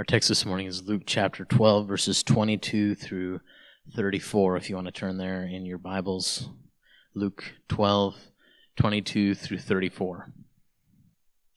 [0.00, 3.42] Our text this morning is Luke chapter 12, verses 22 through
[3.94, 6.48] 34, if you want to turn there in your Bibles.
[7.12, 8.16] Luke 12,
[8.76, 10.32] 22 through 34.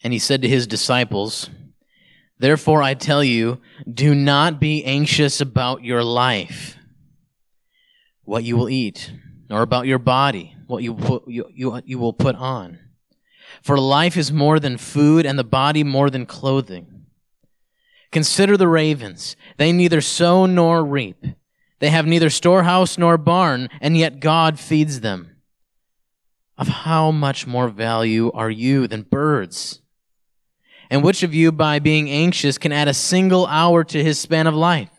[0.03, 1.49] And he said to his disciples,
[2.37, 6.75] Therefore I tell you, do not be anxious about your life,
[8.25, 9.10] what you will eat,
[9.50, 12.78] nor about your body, what you, put, you, you, you will put on.
[13.62, 16.93] For life is more than food, and the body more than clothing.
[18.14, 19.36] Consider the ravens.
[19.57, 21.25] They neither sow nor reap.
[21.79, 25.36] They have neither storehouse nor barn, and yet God feeds them.
[26.56, 29.82] Of how much more value are you than birds?
[30.92, 34.45] And which of you, by being anxious, can add a single hour to his span
[34.45, 34.92] of life?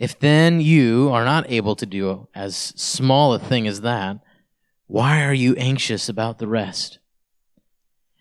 [0.00, 4.18] If then you are not able to do as small a thing as that,
[4.88, 6.98] why are you anxious about the rest?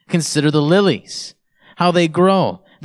[0.08, 1.34] Consider the lilies,
[1.78, 2.62] how they grow.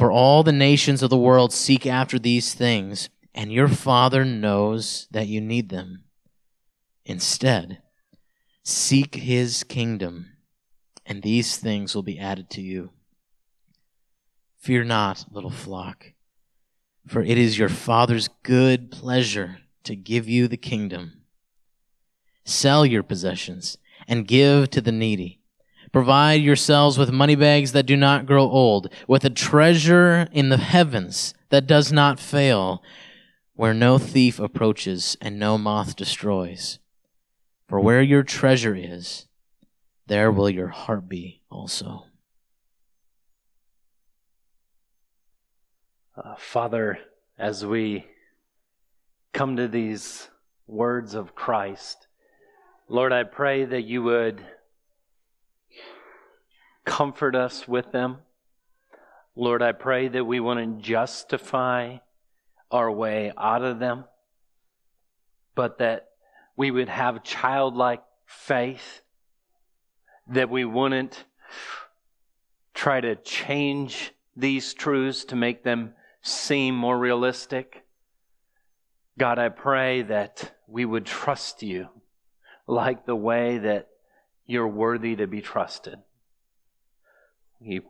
[0.00, 5.06] For all the nations of the world seek after these things, and your Father knows
[5.10, 6.04] that you need them.
[7.04, 7.82] Instead,
[8.62, 10.30] seek his kingdom,
[11.04, 12.92] and these things will be added to you.
[14.56, 16.14] Fear not, little flock,
[17.06, 21.24] for it is your Father's good pleasure to give you the kingdom.
[22.46, 23.76] Sell your possessions
[24.08, 25.39] and give to the needy.
[25.92, 30.56] Provide yourselves with money bags that do not grow old, with a treasure in the
[30.56, 32.82] heavens that does not fail,
[33.54, 36.78] where no thief approaches and no moth destroys.
[37.68, 39.26] For where your treasure is,
[40.06, 42.04] there will your heart be also.
[46.16, 46.98] Uh, Father,
[47.38, 48.06] as we
[49.32, 50.28] come to these
[50.66, 52.06] words of Christ,
[52.88, 54.44] Lord, I pray that you would
[56.90, 58.18] comfort us with them.
[59.36, 61.98] Lord, I pray that we wouldn't justify
[62.68, 64.06] our way out of them,
[65.54, 66.08] but that
[66.56, 69.02] we would have childlike faith,
[70.32, 71.24] that we wouldn't
[72.74, 77.84] try to change these truths to make them seem more realistic.
[79.16, 81.88] God, I pray that we would trust you
[82.66, 83.86] like the way that
[84.44, 86.00] you're worthy to be trusted.
[87.62, 87.82] We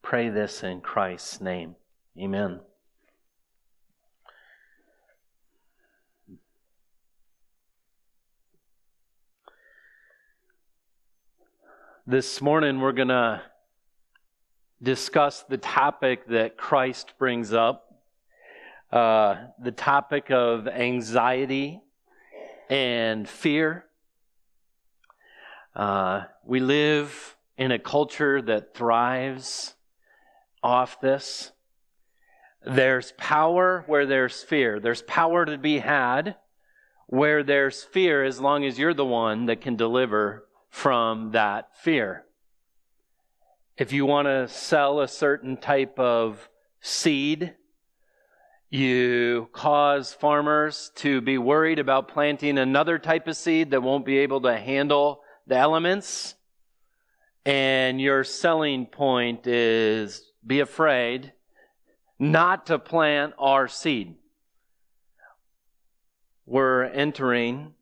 [0.00, 1.76] pray this in Christ's name.
[2.18, 2.60] Amen.
[12.06, 13.42] This morning we're going to
[14.82, 18.00] discuss the topic that Christ brings up
[18.90, 21.82] uh, the topic of anxiety
[22.70, 23.84] and fear.
[25.76, 29.74] Uh, we live in a culture that thrives
[30.62, 31.50] off this.
[32.64, 34.78] There's power where there's fear.
[34.78, 36.36] There's power to be had
[37.06, 42.24] where there's fear as long as you're the one that can deliver from that fear.
[43.76, 46.48] If you want to sell a certain type of
[46.80, 47.54] seed,
[48.70, 54.18] you cause farmers to be worried about planting another type of seed that won't be
[54.18, 56.34] able to handle the elements
[57.48, 61.32] and your selling point is be afraid
[62.18, 64.16] not to plant our seed.
[66.44, 67.72] We're entering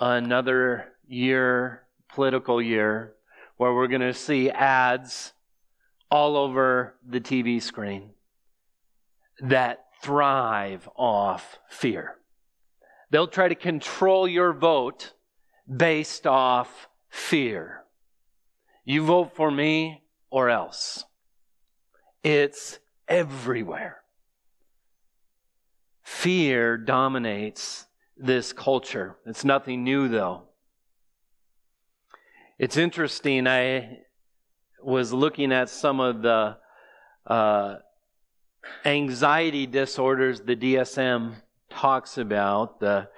[0.00, 1.82] another year,
[2.14, 3.14] political year,
[3.56, 5.32] where we're going to see ads
[6.08, 8.10] all over the TV screen
[9.40, 12.18] that thrive off fear.
[13.10, 15.12] They'll try to control your vote
[15.68, 17.83] based off fear.
[18.84, 21.04] You vote for me or else.
[22.22, 22.78] It's
[23.08, 24.02] everywhere.
[26.02, 27.86] Fear dominates
[28.16, 29.16] this culture.
[29.26, 30.42] It's nothing new, though.
[32.58, 33.46] It's interesting.
[33.46, 34.00] I
[34.82, 36.56] was looking at some of the
[37.26, 37.76] uh,
[38.84, 41.34] anxiety disorders the DSM
[41.70, 43.08] talks about, the,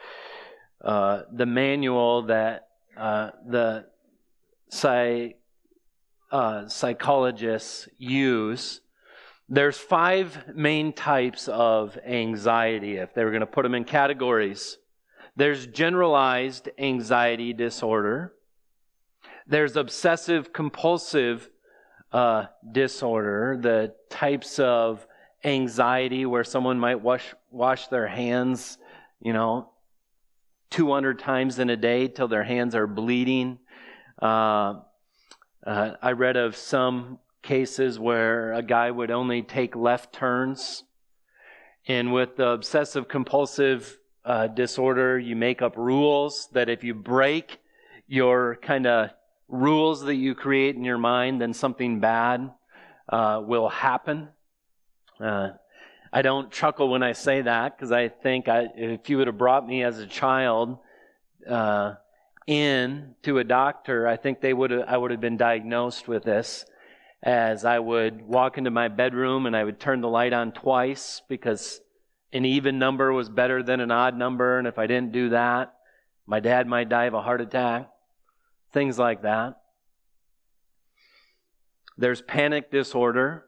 [0.83, 3.87] uh, the manual that uh, the
[4.71, 5.36] psych
[6.37, 8.83] uh, psychologists use
[9.49, 14.77] There's five main types of anxiety, if they were going to put them in categories.
[15.37, 18.35] There's generalized anxiety disorder.
[19.47, 21.49] There's obsessive compulsive
[22.13, 25.07] uh, disorder, the types of
[25.43, 28.77] anxiety where someone might wash, wash their hands,
[29.23, 29.71] you know,
[30.71, 33.59] 200 times in a day till their hands are bleeding.
[34.21, 34.81] Uh,
[35.67, 40.85] uh, I read of some cases where a guy would only take left turns.
[41.89, 47.59] And with the obsessive compulsive uh, disorder, you make up rules that if you break
[48.07, 49.11] your kind of
[49.49, 52.51] rules that you create in your mind, then something bad
[53.09, 54.29] uh, will happen.
[55.21, 55.51] Uh,
[56.13, 59.39] I don't chuckle when I say that because I think I, if you would have
[59.39, 60.79] brought me as a child
[61.49, 61.95] uh,
[62.47, 66.65] in to a doctor, I think they would I would have been diagnosed with this.
[67.23, 71.23] As I would walk into my bedroom and I would turn the light on twice
[71.29, 71.81] because
[72.33, 75.75] an even number was better than an odd number, and if I didn't do that,
[76.27, 77.91] my dad might die of a heart attack.
[78.73, 79.61] Things like that.
[81.97, 83.47] There's panic disorder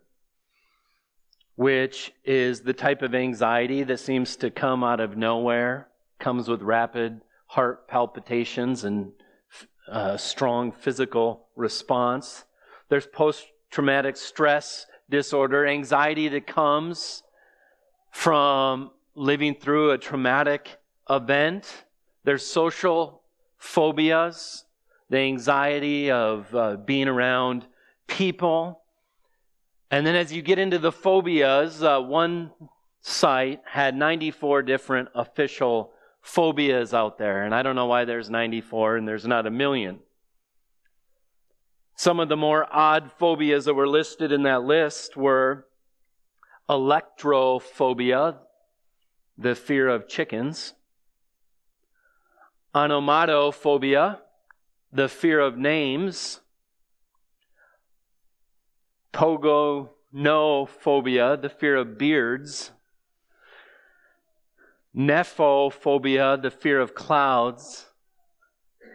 [1.59, 5.89] which is the type of anxiety that seems to come out of nowhere,
[6.21, 9.13] comes with rapid heart palpitations and
[9.91, 12.45] uh, strong physical response.
[12.89, 17.23] There's post traumatic stress disorder, anxiety that comes
[18.11, 20.79] from living through a traumatic
[21.11, 21.85] event.
[22.25, 23.23] There's social
[23.59, 24.65] phobias,
[25.11, 27.67] the anxiety of uh, being around
[28.07, 28.83] people
[29.91, 32.53] and then as you get into the phobias, uh, one
[33.01, 35.93] site had 94 different official
[36.29, 37.45] phobias out there.
[37.45, 40.01] And I don't know why there's 94 and there's not a million.
[41.97, 45.67] Some of the more odd phobias that were listed in that list were
[46.69, 48.37] alektorophobia,
[49.37, 50.75] the fear of chickens,
[52.75, 54.19] onomatophobia,
[54.93, 56.41] the fear of names,
[59.13, 62.73] pogonophobia, the fear of beards,
[64.99, 67.87] nephophobia, the fear of clouds,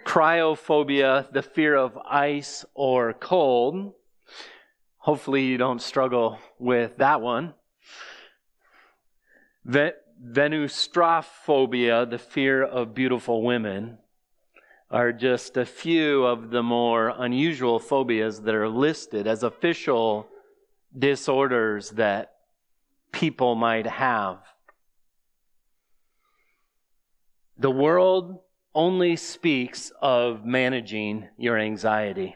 [0.06, 3.94] cryophobia, the fear of ice or cold.
[4.98, 7.54] Hopefully, you don't struggle with that one.
[9.66, 13.98] Venustrophobia, the fear of beautiful women
[14.92, 20.28] are just a few of the more unusual phobias that are listed as official
[20.98, 22.34] disorders that
[23.12, 24.53] people might have.
[27.58, 28.40] The world
[28.74, 32.36] only speaks of managing your anxiety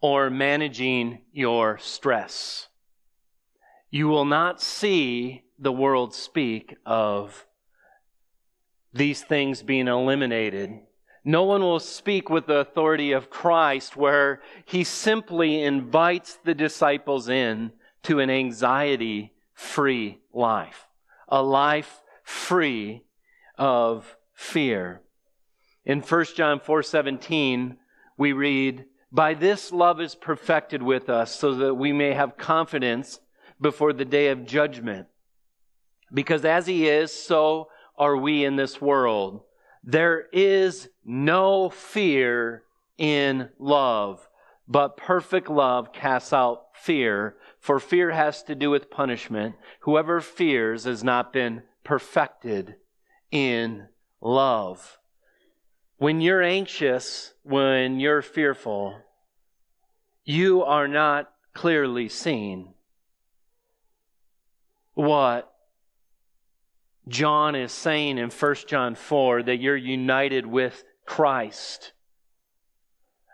[0.00, 2.68] or managing your stress.
[3.90, 7.46] You will not see the world speak of
[8.92, 10.80] these things being eliminated.
[11.24, 17.28] No one will speak with the authority of Christ where he simply invites the disciples
[17.28, 17.72] in
[18.04, 20.86] to an anxiety free life,
[21.28, 23.04] a life free
[23.58, 25.02] of fear.
[25.84, 27.78] In 1 John 4:17,
[28.16, 33.20] we read, "By this love is perfected with us so that we may have confidence
[33.60, 35.08] before the day of judgment.
[36.12, 39.42] Because as he is, so are we in this world.
[39.82, 42.64] There is no fear
[42.96, 44.28] in love,
[44.66, 49.56] but perfect love casts out fear, for fear has to do with punishment.
[49.80, 52.76] Whoever fears has not been perfected
[53.30, 53.88] in
[54.20, 54.98] love.
[55.98, 58.96] When you're anxious, when you're fearful,
[60.24, 62.74] you are not clearly seeing
[64.94, 65.52] what
[67.08, 71.92] John is saying in 1 John 4 that you're united with Christ,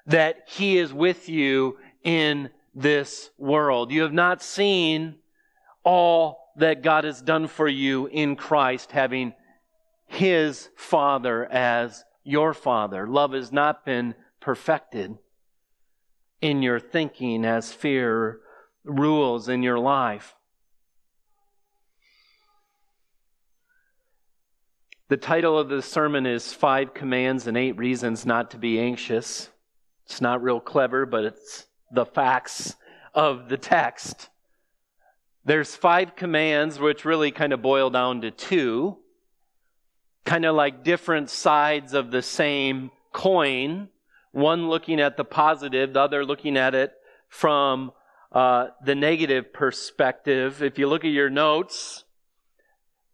[0.07, 3.91] that He is with you in this world.
[3.91, 5.17] You have not seen
[5.83, 9.35] all that God has done for you in Christ, having
[10.15, 13.07] His Father as your Father.
[13.07, 15.19] Love has not been perfected
[16.41, 18.41] in your thinking as fear
[18.85, 20.35] rules in your life.
[25.09, 29.51] The title of the sermon is Five Commands and Eight Reasons Not to Be Anxious.
[30.07, 32.77] It's not real clever, but it's the facts
[33.15, 34.29] of the text.
[35.45, 38.99] There's five commands, which really kind of boil down to two,
[40.25, 43.89] kind of like different sides of the same coin.
[44.33, 46.93] One looking at the positive, the other looking at it
[47.29, 47.93] from
[48.33, 50.63] uh, the negative perspective.
[50.63, 52.05] If you look at your notes,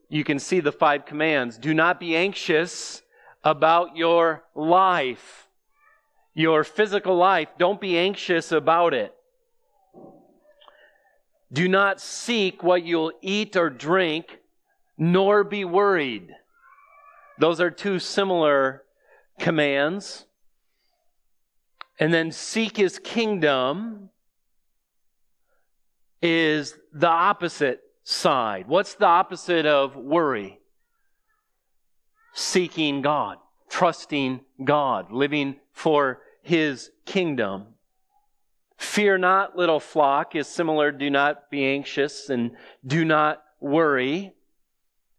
[0.09, 1.59] you can see the five commands.
[1.59, 3.03] Do not be anxious
[3.45, 5.49] about your life,
[6.35, 7.49] your physical life.
[7.59, 9.15] Don't be anxious about it.
[11.53, 14.39] Do not seek what you'll eat or drink,
[14.97, 16.35] nor be worried.
[17.41, 18.83] Those are two similar
[19.39, 20.27] commands.
[21.99, 24.11] And then seek his kingdom
[26.21, 28.69] is the opposite side.
[28.69, 30.61] What's the opposite of worry?
[32.35, 33.39] Seeking God,
[33.71, 37.69] trusting God, living for his kingdom.
[38.77, 40.93] Fear not, little flock, is similar.
[40.93, 42.51] Do not be anxious and
[42.87, 44.35] do not worry.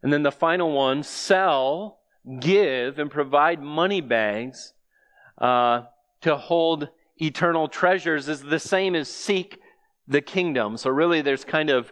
[0.04, 2.01] And then the final one sell,
[2.40, 4.74] give, and provide money bags
[5.38, 5.84] uh,
[6.22, 9.60] to hold eternal treasures is the same as seek
[10.08, 10.78] the kingdom.
[10.78, 11.92] So, really, there's kind of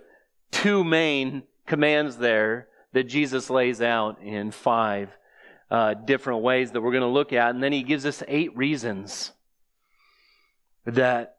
[0.52, 5.10] two main commands there that Jesus lays out in five
[5.70, 7.52] uh, different ways that we're going to look at.
[7.52, 9.32] And then he gives us eight reasons
[10.86, 11.36] that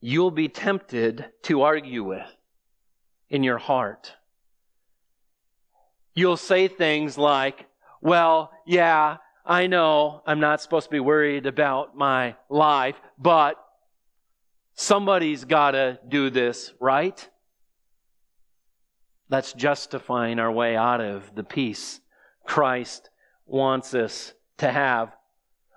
[0.00, 2.26] you'll be tempted to argue with
[3.30, 4.12] in your heart.
[6.14, 7.66] You'll say things like,
[8.02, 9.16] well, yeah,
[9.46, 13.56] I know I'm not supposed to be worried about my life, but
[14.74, 17.28] somebody's got to do this, right?
[19.28, 22.00] That's justifying our way out of the peace
[22.44, 23.08] Christ
[23.46, 25.14] wants us to have.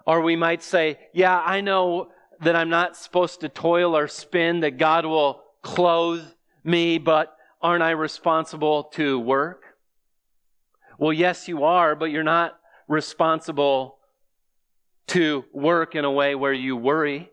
[0.07, 2.09] Or we might say, yeah, I know
[2.41, 6.25] that I'm not supposed to toil or spin, that God will clothe
[6.63, 9.63] me, but aren't I responsible to work?
[10.97, 13.97] Well, yes, you are, but you're not responsible
[15.07, 17.31] to work in a way where you worry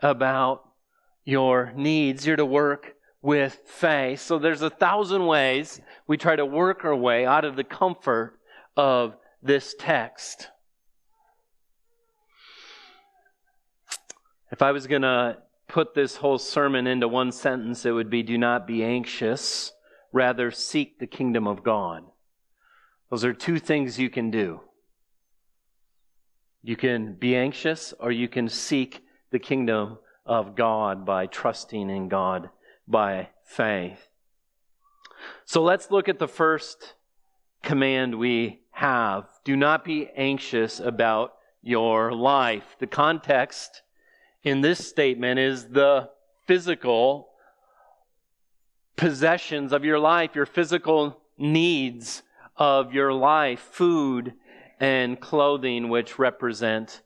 [0.00, 0.68] about
[1.24, 2.26] your needs.
[2.26, 4.20] You're to work with faith.
[4.20, 8.38] So there's a thousand ways we try to work our way out of the comfort
[8.76, 10.48] of this text.
[14.50, 15.38] If I was going to
[15.68, 19.72] put this whole sermon into one sentence, it would be do not be anxious,
[20.12, 22.04] rather seek the kingdom of God.
[23.10, 24.60] Those are two things you can do.
[26.62, 32.08] You can be anxious or you can seek the kingdom of God by trusting in
[32.08, 32.48] God
[32.88, 34.08] by faith.
[35.44, 36.94] So let's look at the first
[37.62, 39.26] command we have.
[39.44, 42.76] Do not be anxious about your life.
[42.78, 43.82] The context
[44.42, 46.10] in this statement is the
[46.46, 47.28] physical
[48.96, 52.22] possessions of your life, your physical needs
[52.56, 54.34] of your life, food
[54.80, 57.02] and clothing, which represent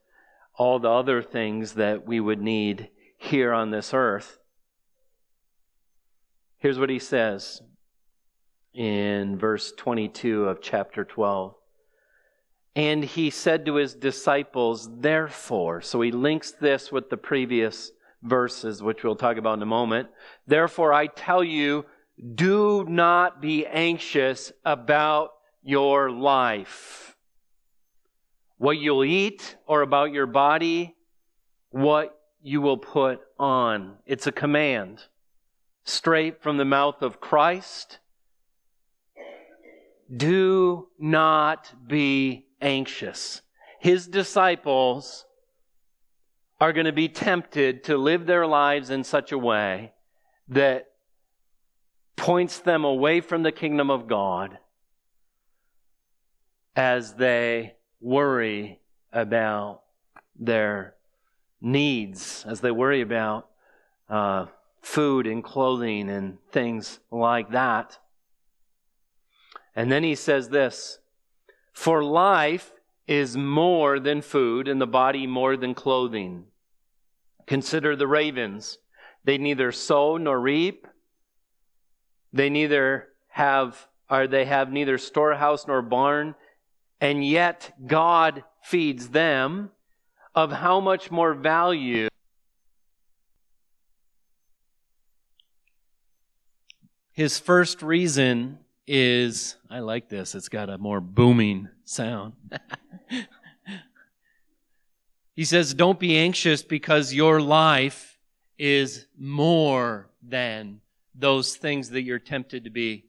[0.55, 4.39] all the other things that we would need here on this earth.
[6.59, 7.63] Here's what he says
[8.75, 11.55] in verse 22 of chapter 12.
[12.75, 18.83] And he said to his disciples, therefore, so he links this with the previous verses,
[18.83, 20.09] which we'll talk about in a moment.
[20.47, 21.87] Therefore, I tell you,
[22.35, 25.31] do not be anxious about
[25.69, 27.15] your life.
[28.57, 30.97] What you'll eat or about your body,
[31.69, 33.99] what you will put on.
[34.07, 35.03] It's a command
[35.85, 37.99] straight from the mouth of Christ.
[40.11, 43.43] Do not be anxious.
[43.79, 45.27] His disciples
[46.63, 49.93] are going to be tempted to live their lives in such a way
[50.49, 50.87] that
[52.17, 54.57] points them away from the kingdom of God
[56.79, 58.79] as they worry
[59.13, 59.83] about
[60.39, 60.95] their
[61.61, 63.49] needs, as they worry about
[64.09, 64.47] uh,
[64.81, 67.99] food and clothing and things like that.
[69.75, 71.01] And then he says this
[71.73, 72.71] For life
[73.09, 76.45] is more than food, and the body more than clothing.
[77.45, 78.79] Consider the ravens.
[79.25, 80.87] They neither sow nor reap.
[82.33, 86.37] They neither have, or they have neither storehouse nor barn,
[87.01, 89.71] and yet God feeds them.
[90.35, 92.09] Of how much more value
[97.19, 102.35] His first reason is I like this, it's got a more booming sound.
[105.35, 108.21] he says, Don't be anxious because your life
[108.57, 110.81] is more than
[111.13, 113.07] those things that you're tempted to be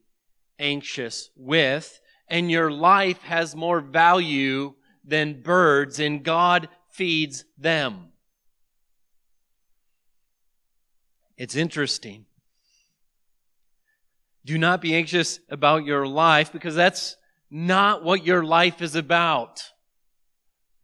[0.58, 2.00] anxious with,
[2.30, 8.08] and your life has more value than birds, and God feeds them.
[11.36, 12.26] It's interesting.
[14.44, 17.16] Do not be anxious about your life because that's
[17.50, 19.62] not what your life is about.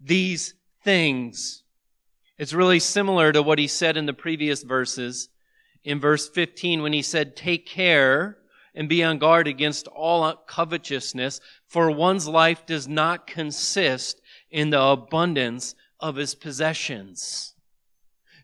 [0.00, 1.62] These things.
[2.38, 5.28] It's really similar to what he said in the previous verses.
[5.84, 8.38] In verse 15, when he said, Take care
[8.76, 14.80] and be on guard against all covetousness, for one's life does not consist in the
[14.80, 17.54] abundance of his possessions.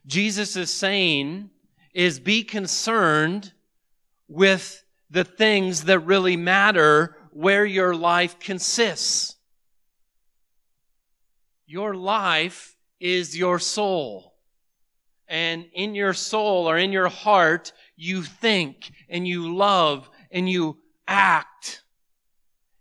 [0.06, 1.50] Jesus is saying
[1.94, 3.52] is be concerned
[4.26, 9.36] with the things that really matter where your life consists.
[11.66, 14.34] Your life is your soul.
[15.28, 20.78] And in your soul or in your heart, you think and you love and you
[21.06, 21.82] act.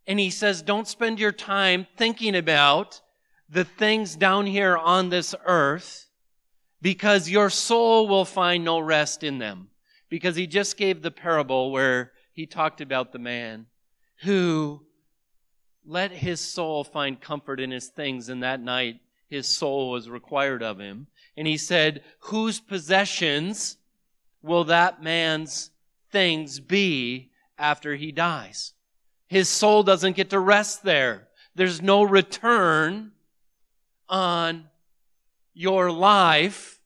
[0.08, 3.02] And he says, don't spend your time thinking about
[3.50, 6.08] the things down here on this earth
[6.82, 9.68] because your soul will find no rest in them.
[10.10, 13.68] Because he just gave the parable where he talked about the man
[14.24, 14.82] who
[15.86, 20.62] let his soul find comfort in his things, and that night his soul was required
[20.62, 21.08] of him.
[21.38, 23.78] And he said, Whose possessions
[24.42, 25.72] will that man's
[26.12, 28.74] things be after he dies?
[29.28, 31.28] His soul doesn't get to rest there.
[31.56, 33.12] There's no return
[34.10, 34.66] on
[35.54, 36.80] your life.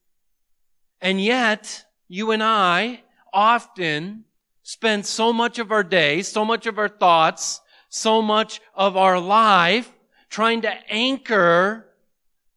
[1.01, 3.01] And yet, you and I
[3.33, 4.25] often
[4.63, 9.19] spend so much of our day, so much of our thoughts, so much of our
[9.19, 9.91] life
[10.29, 11.85] trying to anchor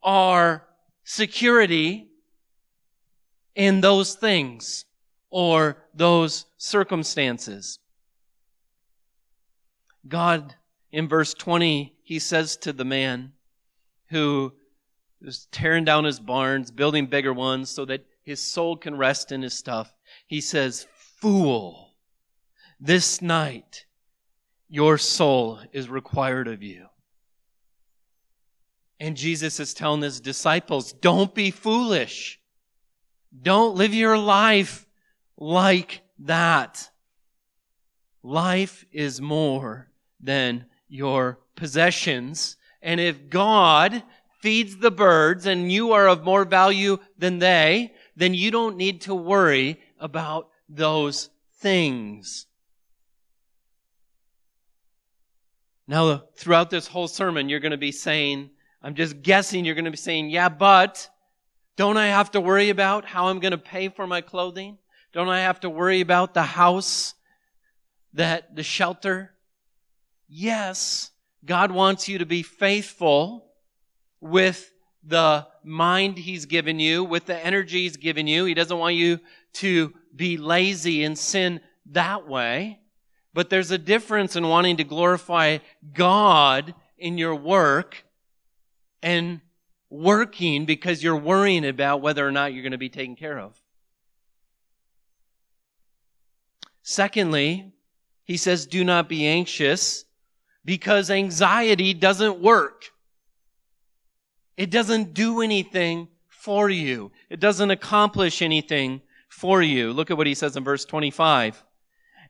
[0.02, 0.66] our
[1.04, 2.08] security
[3.54, 4.84] in those things
[5.30, 7.78] or those circumstances.
[10.08, 10.54] God,
[10.90, 13.32] in verse 20, he says to the man
[14.10, 14.52] who
[15.20, 19.42] is tearing down his barns, building bigger ones so that his soul can rest in
[19.42, 19.92] his stuff.
[20.26, 20.86] He says,
[21.20, 21.94] Fool,
[22.80, 23.86] this night
[24.68, 26.86] your soul is required of you.
[29.00, 32.40] And Jesus is telling his disciples, don't be foolish.
[33.42, 34.86] Don't live your life
[35.36, 36.90] like that.
[38.22, 39.87] Life is more
[40.20, 42.56] than your possessions.
[42.82, 44.02] And if God
[44.40, 49.02] feeds the birds and you are of more value than they, then you don't need
[49.02, 52.46] to worry about those things.
[55.86, 58.50] Now, throughout this whole sermon, you're going to be saying,
[58.82, 61.08] I'm just guessing you're going to be saying, yeah, but
[61.76, 64.78] don't I have to worry about how I'm going to pay for my clothing?
[65.12, 67.14] Don't I have to worry about the house,
[68.12, 69.32] that the shelter?
[70.28, 71.10] Yes,
[71.44, 73.46] God wants you to be faithful
[74.20, 78.44] with the mind He's given you, with the energy He's given you.
[78.44, 79.20] He doesn't want you
[79.54, 82.80] to be lazy and sin that way.
[83.32, 85.58] But there's a difference in wanting to glorify
[85.94, 88.04] God in your work
[89.02, 89.40] and
[89.90, 93.58] working because you're worrying about whether or not you're going to be taken care of.
[96.82, 97.72] Secondly,
[98.24, 100.04] he says, do not be anxious
[100.64, 102.84] because anxiety doesn't work.
[104.56, 107.12] It doesn't do anything for you.
[107.30, 109.92] It doesn't accomplish anything for you.
[109.92, 111.62] Look at what he says in verse 25.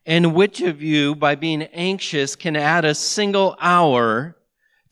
[0.07, 4.37] And which of you, by being anxious, can add a single hour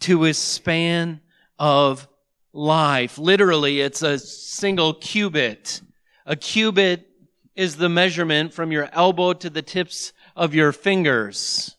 [0.01, 1.21] to his span
[1.59, 2.07] of
[2.53, 3.19] life.
[3.19, 5.81] Literally, it's a single cubit.
[6.25, 7.09] A cubit
[7.55, 11.76] is the measurement from your elbow to the tips of your fingers.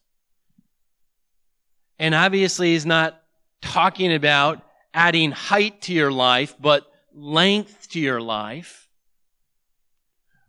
[2.00, 3.22] And obviously, he's not
[3.62, 4.62] talking about
[4.94, 8.90] adding height to your life, but length to your life.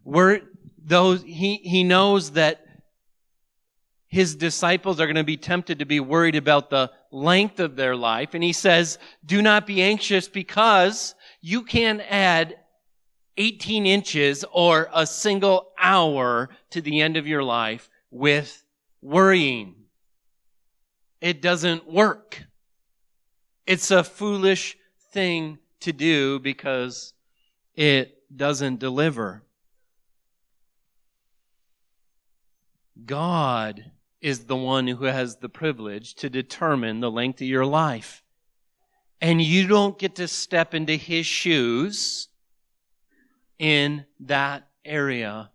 [0.03, 0.43] Where
[0.83, 2.65] those, he, he knows that
[4.09, 7.95] his disciples are going to be tempted to be worried about the length of their
[7.95, 8.33] life.
[8.33, 12.57] And he says, do not be anxious because you can add
[13.37, 18.65] 18 inches or a single hour to the end of your life with
[19.03, 19.75] worrying.
[21.21, 22.45] It doesn't work.
[23.67, 24.77] It's a foolish
[25.13, 27.13] thing to do because
[27.75, 29.43] it doesn't deliver.
[33.05, 38.23] God is the one who has the privilege to determine the length of your life.
[39.21, 42.29] And you don't get to step into his shoes
[43.59, 45.51] in that area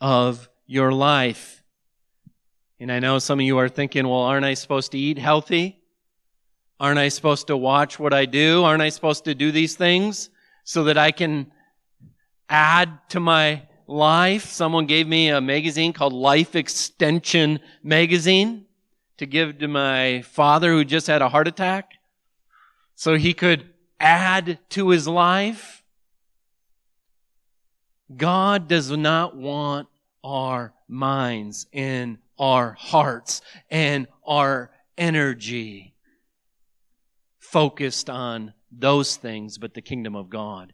[0.00, 1.57] of your life.
[2.80, 5.80] And I know some of you are thinking, well, aren't I supposed to eat healthy?
[6.78, 8.62] Aren't I supposed to watch what I do?
[8.62, 10.30] Aren't I supposed to do these things
[10.62, 11.50] so that I can
[12.48, 14.44] add to my life.
[14.44, 18.66] Someone gave me a magazine called Life Extension Magazine
[19.16, 21.92] to give to my father who just had a heart attack
[22.94, 25.82] so he could add to his life.
[28.14, 29.88] God does not want
[30.22, 35.94] our minds and our hearts and our energy
[37.38, 40.72] focused on those things, but the kingdom of God.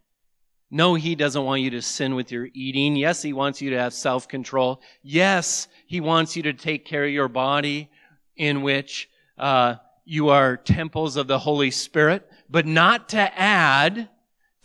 [0.71, 2.97] No, he doesn't want you to sin with your eating.
[2.97, 4.81] Yes, he wants you to have self control.
[5.03, 7.91] Yes, he wants you to take care of your body
[8.37, 14.09] in which uh, you are temples of the Holy Spirit, but not to add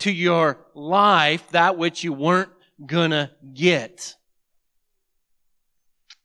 [0.00, 2.50] to your life that which you weren't
[2.84, 4.16] gonna get.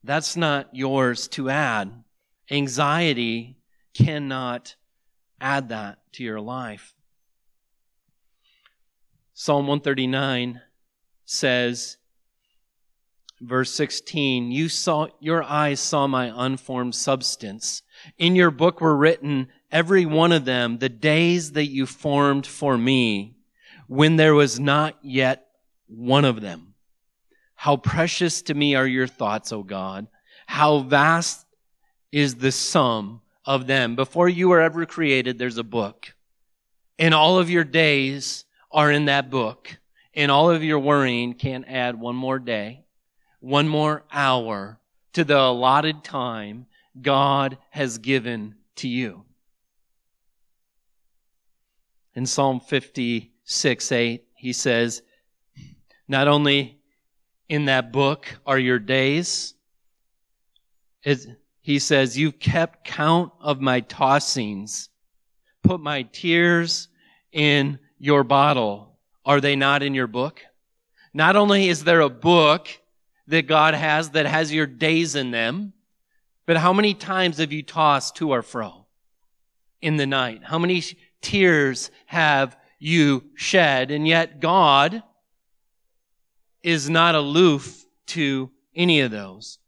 [0.05, 1.91] That's not yours to add.
[2.51, 3.57] Anxiety
[3.95, 4.75] cannot
[5.41, 6.93] add that to your life.
[9.33, 10.61] Psalm 139
[11.25, 11.97] says,
[13.41, 17.81] verse 16, you saw, your eyes saw my unformed substance.
[18.19, 22.77] In your book were written, every one of them, the days that you formed for
[22.77, 23.37] me,
[23.87, 25.47] when there was not yet
[25.87, 26.74] one of them.
[27.55, 30.07] How precious to me are your thoughts, O God.
[30.45, 31.45] How vast
[32.11, 33.95] is the sum of them.
[33.95, 36.13] Before you were ever created, there's a book.
[36.97, 39.77] And all of your days are in that book.
[40.13, 42.85] And all of your worrying can't add one more day,
[43.39, 44.79] one more hour
[45.13, 46.67] to the allotted time
[47.01, 49.25] God has given to you.
[52.13, 55.01] In Psalm 56, 8, he says,
[56.07, 56.79] Not only
[57.47, 59.53] in that book are your days,
[61.03, 61.25] it,
[61.62, 64.89] he says, You've kept count of my tossings,
[65.63, 66.89] put my tears
[67.31, 70.41] in your bottle, are they not in your book?
[71.13, 72.67] Not only is there a book
[73.27, 75.73] that God has that has your days in them,
[76.45, 78.86] but how many times have you tossed to or fro
[79.81, 80.41] in the night?
[80.43, 80.84] How many
[81.21, 83.91] tears have you shed?
[83.91, 85.01] And yet God
[86.65, 89.60] is not aloof to any of those.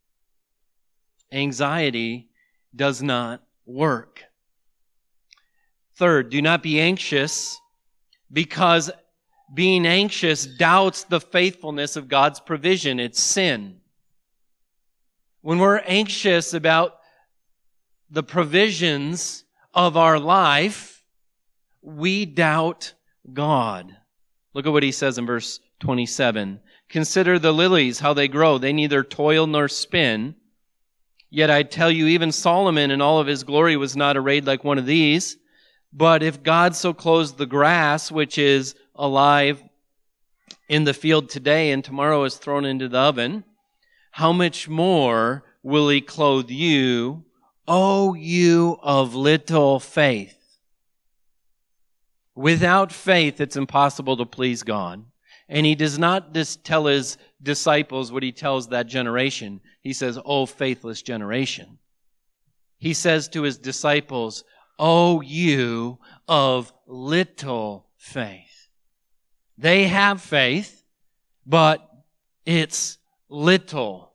[1.32, 2.28] Anxiety
[2.76, 4.24] does not work.
[5.96, 7.62] Third, do not be anxious
[8.34, 8.90] because
[9.54, 13.00] being anxious doubts the faithfulness of God's provision.
[13.00, 13.78] It's sin.
[15.42, 16.98] When we're anxious about
[18.10, 21.04] the provisions of our life,
[21.84, 22.96] we doubt
[23.32, 23.96] God.
[24.56, 26.60] Look at what he says in verse 27.
[26.89, 28.58] Consider the lilies, how they grow.
[28.58, 30.36] They neither toil nor spin.
[31.30, 34.63] Yet I tell you, even Solomon in all of his glory was not arrayed like
[34.63, 35.38] one of these.
[35.91, 39.62] But if God so clothes the grass, which is alive
[40.69, 43.43] in the field today and tomorrow is thrown into the oven,
[44.12, 47.26] how much more will he clothe you,
[47.67, 50.38] O you of little faith?
[52.36, 55.04] Without faith, it's impossible to please God.
[55.50, 59.62] And he does not just tell his disciples what he tells that generation.
[59.82, 61.78] He says, Oh, faithless generation.
[62.78, 64.44] He says to his disciples,
[64.78, 68.68] O you of little faith.
[69.58, 70.84] They have faith,
[71.46, 71.90] but
[72.46, 72.98] it's
[73.30, 74.14] little.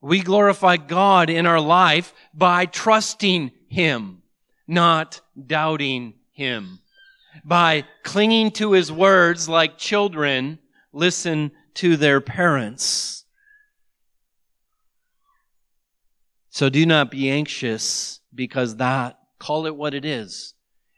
[0.00, 4.22] We glorify God in our life by trusting Him,
[4.66, 6.80] not doubting Him.
[7.44, 10.58] By clinging to His words like children
[10.92, 13.24] listen to their parents.
[16.50, 20.54] So do not be anxious because that, call it what it is.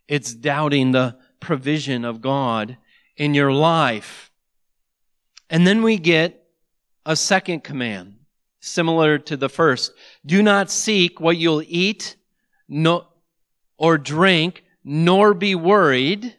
[0.09, 2.79] It's doubting the provision of God
[3.17, 4.31] in your life.
[5.51, 6.43] And then we get
[7.05, 8.17] a second command,
[8.61, 9.93] similar to the first.
[10.25, 12.17] Do not seek what you'll eat
[12.69, 13.09] no,
[13.77, 16.35] or drink, nor be worried.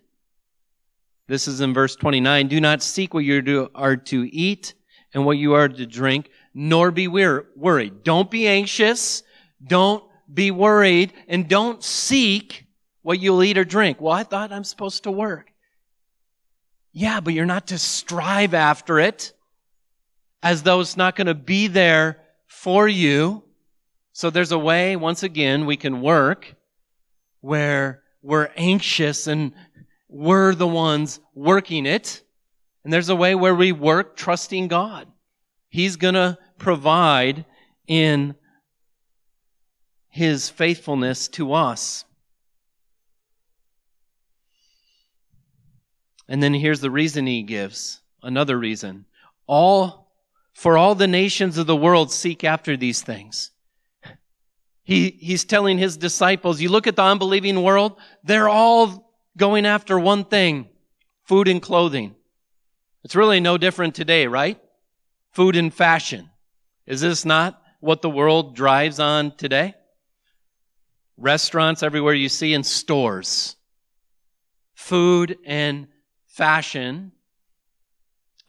[1.29, 2.49] This is in verse 29.
[2.49, 4.73] Do not seek what you are to eat
[5.13, 8.03] and what you are to drink, nor be worried.
[8.03, 9.23] Don't be anxious.
[9.65, 12.65] Don't be worried and don't seek
[13.03, 14.01] what you'll eat or drink.
[14.01, 15.49] Well, I thought I'm supposed to work.
[16.91, 19.31] Yeah, but you're not to strive after it
[20.43, 23.43] as though it's not going to be there for you.
[24.11, 26.53] So there's a way, once again, we can work
[27.39, 29.53] where we're anxious and
[30.07, 32.21] we're the ones working it.
[32.83, 35.07] And there's a way where we work trusting God.
[35.69, 37.45] He's going to provide
[37.87, 38.35] in
[40.09, 42.03] his faithfulness to us.
[46.27, 49.05] And then here's the reason he gives another reason.
[49.47, 50.11] all,
[50.53, 53.50] for all the nations of the world seek after these things.
[54.83, 59.99] He, he's telling his disciples, you look at the unbelieving world, they're all going after
[59.99, 60.67] one thing,
[61.23, 62.15] food and clothing.
[63.03, 64.59] It's really no different today, right?
[65.31, 66.29] Food and fashion.
[66.85, 69.75] Is this not what the world drives on today?
[71.17, 73.55] Restaurants everywhere you see in stores.
[74.73, 75.87] Food and
[76.27, 77.11] fashion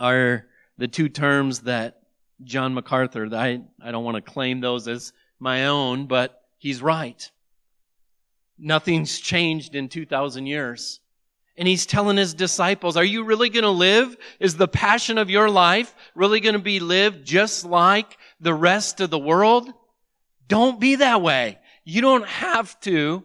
[0.01, 0.47] are
[0.79, 2.01] the two terms that
[2.43, 5.13] John MacArthur, I, I don't want to claim those as
[5.43, 7.31] my own, but he's right.
[8.57, 11.01] Nothing's changed in 2,000 years.
[11.57, 14.17] And he's telling his disciples, are you really going to live?
[14.41, 19.01] Is the passion of your life really going to be lived just like the rest
[19.01, 19.69] of the world?
[20.47, 21.59] Don't be that way.
[21.85, 23.25] You don't have to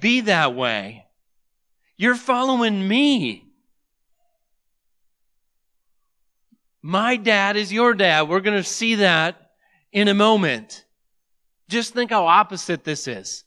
[0.00, 1.04] be that way.
[1.96, 3.44] You're following me.
[6.80, 8.28] My dad is your dad.
[8.28, 9.52] We're going to see that
[9.92, 10.84] in a moment.
[11.68, 13.44] Just think how opposite this is.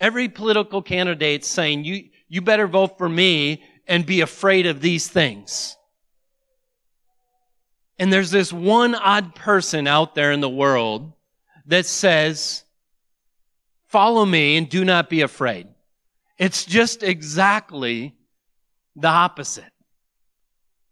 [0.00, 5.08] Every political candidate saying, you, you better vote for me and be afraid of these
[5.08, 5.76] things.
[7.98, 11.12] And there's this one odd person out there in the world
[11.66, 12.64] that says,
[13.86, 15.66] follow me and do not be afraid.
[16.38, 18.14] It's just exactly
[18.94, 19.72] the opposite.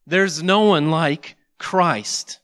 [0.06, 2.38] There's no one like Christ.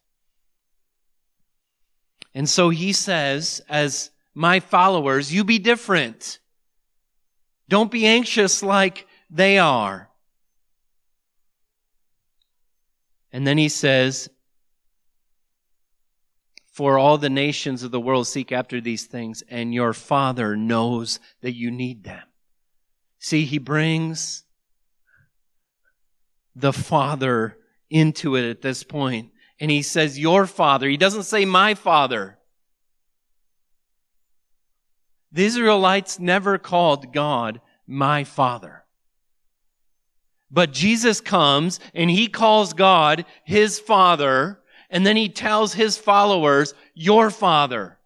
[2.40, 6.38] And so he says, as my followers, you be different.
[7.68, 10.08] Don't be anxious like they are.
[13.30, 14.30] And then he says,
[16.72, 21.20] For all the nations of the world seek after these things, and your Father knows
[21.42, 22.24] that you need them.
[23.18, 24.44] See, he brings
[26.56, 27.58] the Father
[27.90, 30.88] into it at this point and he says, Your father.
[30.88, 32.38] He doesn't say, My father.
[35.32, 38.84] The Israelites never called God my father.
[40.50, 46.74] But Jesus comes and he calls God his father, and then he tells his followers,
[46.94, 47.98] Your father.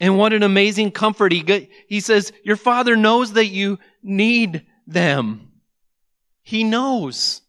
[0.00, 5.52] And what an amazing comfort he He says, Your father knows that you need them.
[6.42, 7.42] He knows.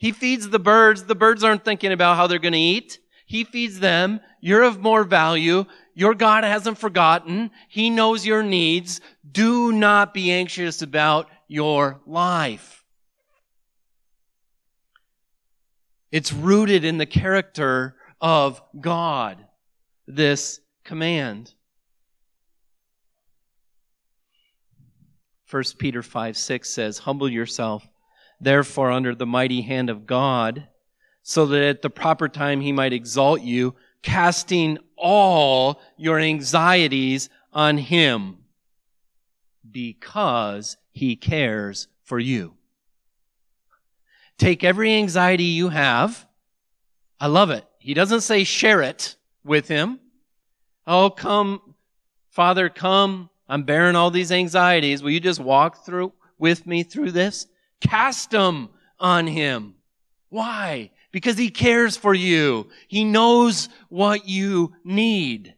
[0.00, 1.04] He feeds the birds.
[1.04, 2.98] The birds aren't thinking about how they're going to eat.
[3.26, 4.20] He feeds them.
[4.40, 5.66] You're of more value.
[5.92, 7.50] Your God hasn't forgotten.
[7.68, 9.02] He knows your needs.
[9.30, 12.82] Do not be anxious about your life.
[16.10, 19.44] It's rooted in the character of God,
[20.06, 21.52] this command.
[25.50, 27.86] 1 Peter 5 6 says, Humble yourself
[28.40, 30.68] therefore under the mighty hand of God,
[31.22, 37.78] so that at the proper time he might exalt you, casting all your anxieties on
[37.78, 38.38] him,
[39.70, 42.54] because he cares for you.
[44.38, 46.26] Take every anxiety you have.
[47.20, 47.64] I love it.
[47.78, 50.00] He doesn't say share it with him.
[50.86, 51.74] Oh, come,
[52.30, 53.28] Father, come.
[53.48, 55.02] I'm bearing all these anxieties.
[55.02, 57.46] Will you just walk through with me through this?
[57.80, 59.74] Cast them on him.
[60.28, 60.90] Why?
[61.12, 62.68] Because he cares for you.
[62.88, 65.54] He knows what you need.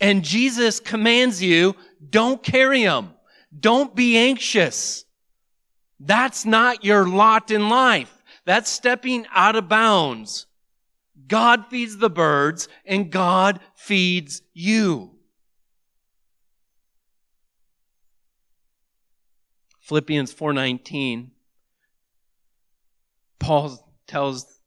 [0.00, 1.76] And Jesus commands you,
[2.08, 3.12] don't carry them.
[3.58, 5.04] Don't be anxious.
[5.98, 8.22] That's not your lot in life.
[8.46, 10.46] That's stepping out of bounds.
[11.26, 15.12] God feeds the birds and God feeds you.
[19.90, 21.32] Philippians 4:19
[23.40, 24.60] Paul tells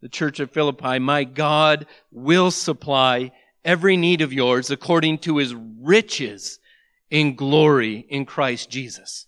[0.00, 3.32] the church of Philippi, "My God will supply
[3.64, 6.60] every need of yours according to his riches
[7.10, 9.26] in glory in Christ Jesus."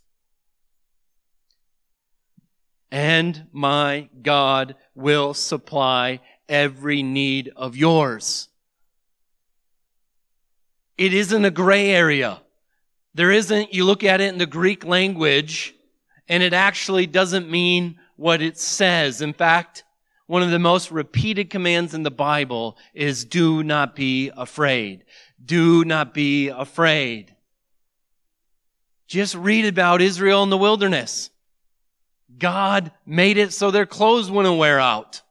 [2.93, 8.51] And my God will supply every need of yours.
[10.97, 12.41] It isn't a gray area.
[13.15, 15.75] There isn't, you look at it in the Greek language,
[16.29, 19.21] and it actually doesn't mean what it says.
[19.21, 19.85] In fact,
[20.27, 25.05] one of the most repeated commands in the Bible is do not be afraid.
[25.45, 27.35] Do not be afraid.
[29.09, 31.31] Just read about Israel in the wilderness.
[32.39, 35.23] God made it so their clothes wouldn't wear out.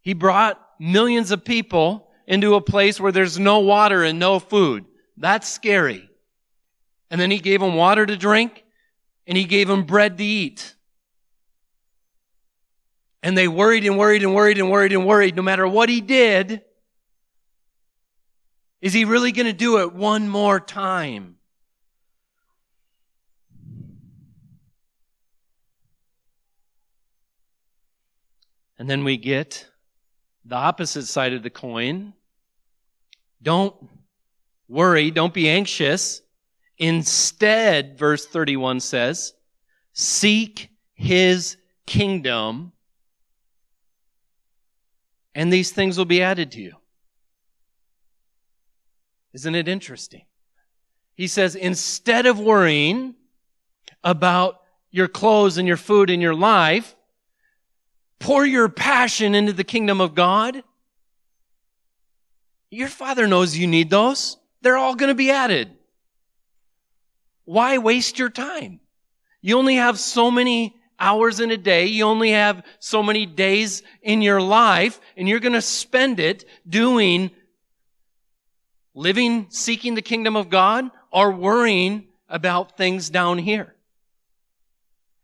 [0.00, 4.84] He brought millions of people into a place where there's no water and no food.
[5.16, 6.07] That's scary.
[7.10, 8.64] And then he gave them water to drink
[9.26, 10.74] and he gave them bread to eat.
[13.22, 16.00] And they worried and worried and worried and worried and worried no matter what he
[16.00, 16.62] did.
[18.80, 21.36] Is he really going to do it one more time?
[28.78, 29.66] And then we get
[30.44, 32.14] the opposite side of the coin.
[33.42, 33.74] Don't
[34.68, 36.22] worry, don't be anxious.
[36.78, 39.34] Instead, verse 31 says,
[39.92, 42.72] seek his kingdom,
[45.34, 46.74] and these things will be added to you.
[49.32, 50.24] Isn't it interesting?
[51.14, 53.14] He says, instead of worrying
[54.04, 54.60] about
[54.90, 56.94] your clothes and your food and your life,
[58.18, 60.62] pour your passion into the kingdom of God.
[62.70, 64.36] Your father knows you need those.
[64.62, 65.70] They're all going to be added.
[67.48, 68.78] Why waste your time?
[69.40, 71.86] You only have so many hours in a day.
[71.86, 76.44] You only have so many days in your life and you're going to spend it
[76.68, 77.30] doing
[78.94, 83.74] living, seeking the kingdom of God or worrying about things down here.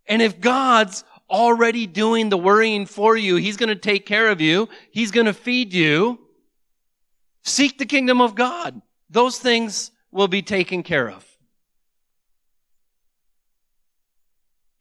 [0.06, 4.40] And if God's already doing the worrying for you, He's going to take care of
[4.40, 4.70] you.
[4.90, 6.18] He's going to feed you.
[7.42, 8.80] Seek the kingdom of God.
[9.10, 11.33] Those things will be taken care of.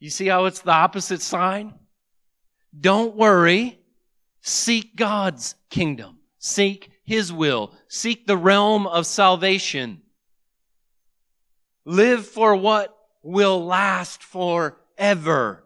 [0.03, 1.75] You see how it's the opposite sign?
[2.77, 3.79] Don't worry.
[4.41, 6.17] Seek God's kingdom.
[6.39, 7.73] Seek His will.
[7.87, 10.01] Seek the realm of salvation.
[11.85, 15.63] Live for what will last forever.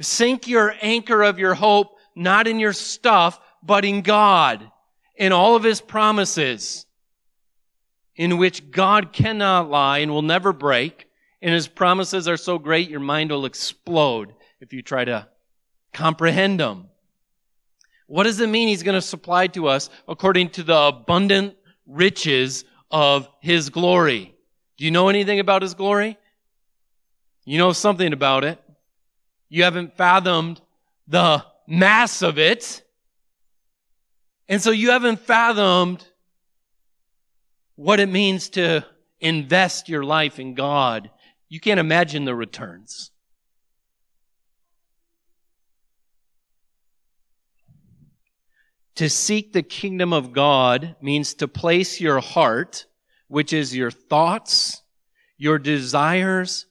[0.00, 4.68] Sink your anchor of your hope not in your stuff, but in God,
[5.14, 6.84] in all of His promises,
[8.16, 11.06] in which God cannot lie and will never break.
[11.44, 15.28] And His promises are so great, your mind will explode if you try to
[15.92, 16.86] comprehend them.
[18.06, 21.54] What does it mean He's going to supply to us according to the abundant
[21.86, 24.34] riches of His glory?
[24.78, 26.16] Do you know anything about His glory?
[27.44, 28.58] You know something about it.
[29.50, 30.62] You haven't fathomed
[31.06, 32.82] the mass of it.
[34.48, 36.06] And so you haven't fathomed
[37.76, 38.86] what it means to
[39.20, 41.10] invest your life in God.
[41.54, 43.12] You can't imagine the returns.
[48.96, 52.86] To seek the kingdom of God means to place your heart,
[53.28, 54.82] which is your thoughts,
[55.38, 56.66] your desires,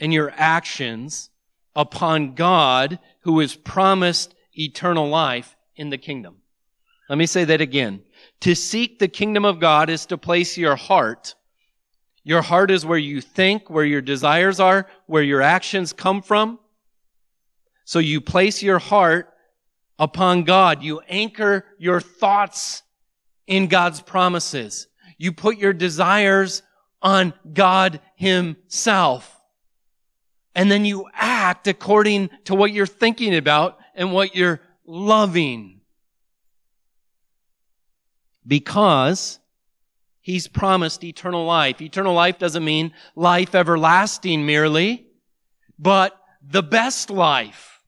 [0.00, 1.30] and your actions
[1.76, 6.38] upon God who is promised eternal life in the kingdom.
[7.08, 8.02] Let me say that again.
[8.40, 11.36] To seek the kingdom of God is to place your heart.
[12.24, 16.58] Your heart is where you think, where your desires are, where your actions come from.
[17.84, 19.28] So you place your heart
[19.98, 20.82] upon God.
[20.82, 22.82] You anchor your thoughts
[23.46, 24.88] in God's promises.
[25.18, 26.62] You put your desires
[27.02, 29.30] on God Himself.
[30.54, 35.80] And then you act according to what you're thinking about and what you're loving.
[38.46, 39.38] Because
[40.24, 41.82] He's promised eternal life.
[41.82, 45.06] Eternal life doesn't mean life everlasting merely,
[45.78, 47.82] but the best life.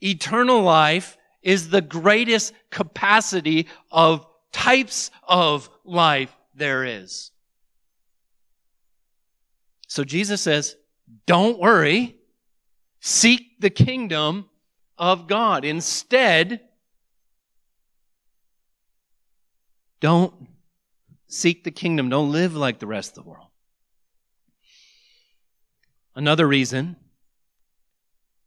[0.00, 7.30] Eternal life is the greatest capacity of types of life there is.
[9.86, 10.76] So Jesus says,
[11.26, 12.16] don't worry.
[13.00, 14.48] Seek the kingdom
[14.96, 15.66] of God.
[15.66, 16.62] Instead,
[20.00, 20.32] don't
[21.30, 22.08] seek the kingdom.
[22.08, 23.46] Don't live like the rest of the world.
[26.14, 26.96] Another reason,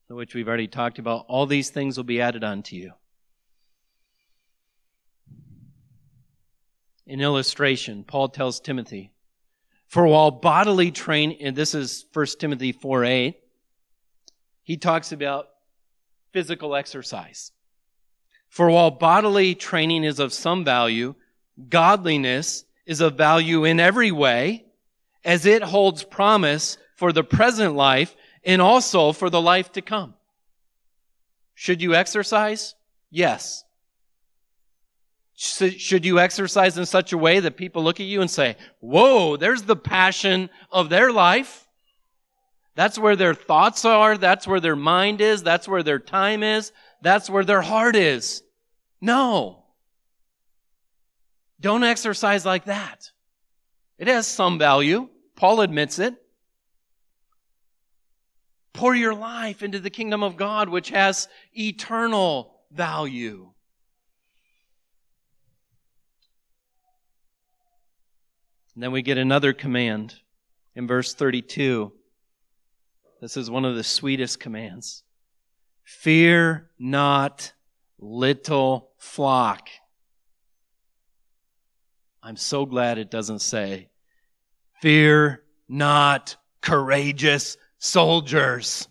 [0.09, 2.91] which we've already talked about, all these things will be added unto you.
[7.07, 9.11] In illustration, Paul tells Timothy,
[9.87, 13.36] for while bodily training, and this is 1 Timothy 4 8,
[14.63, 15.47] he talks about
[16.31, 17.51] physical exercise.
[18.49, 21.15] For while bodily training is of some value,
[21.69, 24.65] godliness is of value in every way,
[25.23, 30.13] as it holds promise for the present life and also for the life to come.
[31.55, 32.75] Should you exercise?
[33.09, 33.63] Yes.
[35.36, 39.38] Should you exercise in such a way that people look at you and say, whoa,
[39.38, 41.67] there's the passion of their life?
[42.75, 44.17] That's where their thoughts are.
[44.17, 45.43] That's where their mind is.
[45.43, 46.71] That's where their time is.
[47.01, 48.43] That's where their heart is.
[49.01, 49.62] No.
[51.64, 53.09] Don't exercise like that.
[53.97, 55.07] It has some value.
[55.38, 56.14] Paul admits it.
[58.74, 63.49] Pour your life into the kingdom of God, which has eternal value.
[68.76, 70.16] And then we get another command
[70.76, 71.93] in verse 32.
[73.22, 75.03] This is one of the sweetest commands.
[75.86, 77.53] Fear not,
[77.99, 79.70] little flock.
[82.26, 83.89] I'm so glad it doesn't say,
[84.82, 88.88] Fear not, courageous soldiers.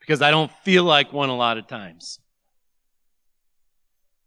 [0.00, 2.18] Because I don't feel like one a lot of times.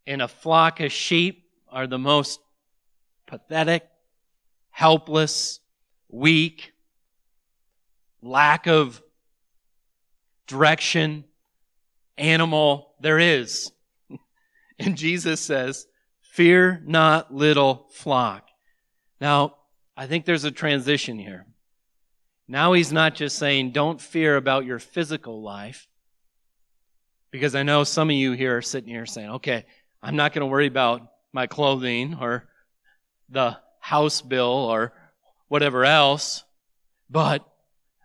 [0.07, 2.39] And a flock of sheep are the most
[3.27, 3.85] pathetic,
[4.69, 5.59] helpless,
[6.07, 6.71] weak,
[8.21, 9.01] lack of
[10.47, 11.25] direction,
[12.17, 13.71] animal there is.
[14.77, 15.87] And Jesus says,
[16.35, 18.49] Fear not, little flock.
[19.21, 19.55] Now,
[19.95, 21.45] I think there's a transition here.
[22.45, 25.87] Now he's not just saying, don't fear about your physical life.
[27.31, 29.65] Because I know some of you here are sitting here saying, okay,
[30.03, 32.49] I'm not going to worry about my clothing or
[33.29, 34.91] the house bill or
[35.47, 36.43] whatever else,
[37.09, 37.47] but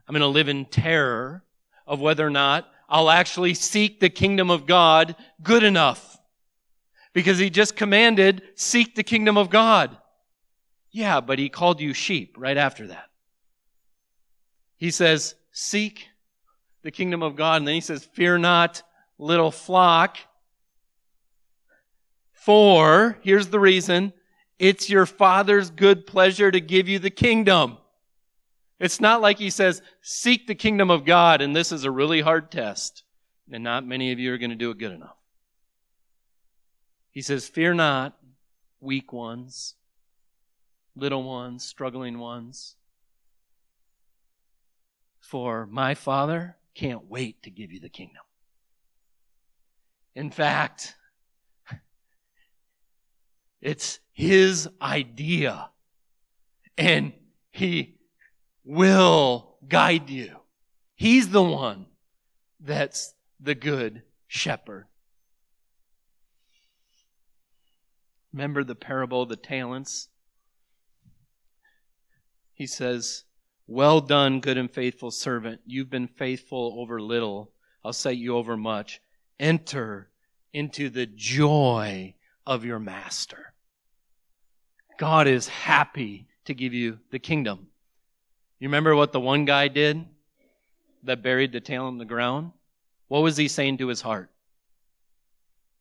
[0.07, 1.43] I'm going to live in terror
[1.85, 6.20] of whether or not I'll actually seek the kingdom of God good enough.
[7.13, 9.97] Because he just commanded, seek the kingdom of God.
[10.93, 13.07] Yeah, but he called you sheep right after that.
[14.77, 16.09] He says, Seek
[16.83, 17.57] the kingdom of God.
[17.57, 18.83] And then he says, Fear not,
[19.19, 20.17] little flock.
[22.33, 24.15] For, here's the reason,
[24.59, 27.77] it's your Father's good pleasure to give you the kingdom.
[28.79, 32.23] It's not like he says, Seek the kingdom of God, and this is a really
[32.23, 33.05] hard test,
[33.53, 35.17] and not many of you are going to do it good enough.
[37.13, 38.17] He says, Fear not,
[38.81, 39.75] weak ones,
[40.95, 42.77] little ones, struggling ones
[45.31, 48.23] for my Father can't wait to give you the kingdom.
[50.15, 50.97] In fact,
[53.61, 55.71] it's His idea,
[56.77, 57.13] and
[57.53, 57.99] He
[58.65, 60.37] will guide you.
[60.97, 61.87] He's the one
[62.59, 64.87] that's the good shepherd.
[68.33, 70.09] Remember the parable of the talents?
[72.55, 73.25] He says,
[73.67, 75.61] well done, good and faithful servant.
[75.67, 77.53] You've been faithful over little.
[77.85, 79.01] I'll set you over much.
[79.39, 80.11] Enter
[80.53, 82.15] into the joy
[82.47, 83.55] of your master.
[84.99, 87.69] God is happy to give you the kingdom.
[88.59, 90.05] You remember what the one guy did
[91.05, 92.53] that buried the tail in the ground?
[93.09, 94.31] What was he saying to his heart?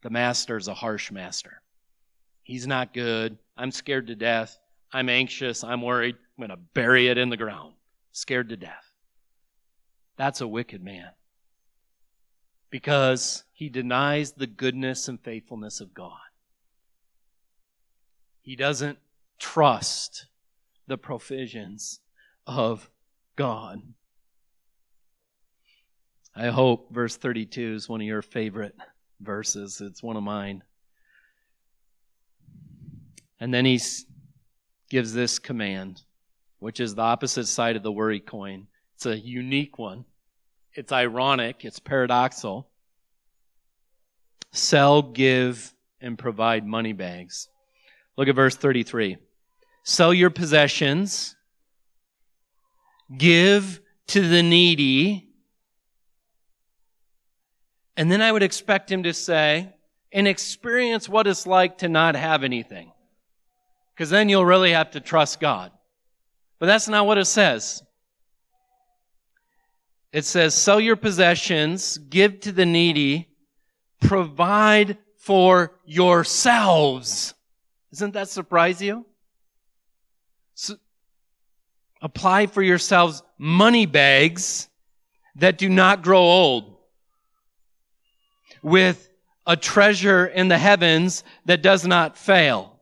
[0.03, 1.61] The master is a harsh master.
[2.49, 3.37] He's not good.
[3.55, 4.57] I'm scared to death.
[4.91, 5.63] I'm anxious.
[5.63, 6.15] I'm worried.
[6.15, 7.75] I'm going to bury it in the ground
[8.11, 8.91] scared to death.
[10.17, 11.09] That's a wicked man.
[12.71, 16.17] Because he denies the goodness and faithfulness of God.
[18.41, 18.97] He doesn't
[19.37, 20.25] trust
[20.87, 21.99] the provisions
[22.47, 22.89] of
[23.35, 23.79] God.
[26.35, 28.75] I hope verse 32 is one of your favorite
[29.21, 29.81] verses.
[29.81, 30.63] It's one of mine.
[33.39, 33.79] And then he
[34.89, 36.01] gives this command
[36.59, 38.67] which is the opposite side of the worry coin.
[38.95, 40.05] It's a unique one.
[40.73, 41.65] It's ironic.
[41.65, 42.69] It's paradoxical.
[44.51, 47.47] Sell, give, and provide money bags.
[48.17, 49.17] Look at verse 33.
[49.83, 51.35] Sell your possessions,
[53.17, 55.29] give to the needy,
[57.95, 59.73] and then I would expect him to say,
[60.11, 62.91] and experience what it's like to not have anything.
[63.99, 65.73] Because then you'll really have to trust God.
[66.57, 67.83] But that's not what it says.
[70.13, 73.27] It says, sell your possessions, give to the needy,
[73.99, 77.33] provide for yourselves.
[77.91, 79.05] Doesn't that surprise you?
[80.53, 80.77] So,
[82.01, 84.69] apply for yourselves money bags
[85.35, 86.77] that do not grow old
[88.63, 89.09] with
[89.45, 92.78] a treasure in the heavens that does not fail.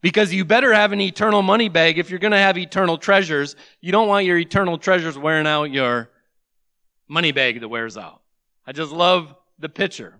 [0.00, 3.54] Because you better have an eternal money bag if you're going to have eternal treasures.
[3.80, 6.08] You don't want your eternal treasures wearing out your
[7.06, 8.22] money bag that wears out.
[8.66, 10.14] I just love the picture.